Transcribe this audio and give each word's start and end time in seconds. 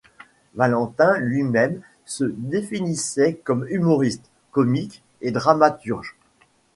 Valentin 0.55 1.15
lui-même 1.19 1.79
se 2.05 2.23
définissait 2.23 3.35
comme 3.43 3.67
humoriste, 3.69 4.31
comique 4.51 5.03
et 5.21 5.29
dramaturge. 5.29 6.15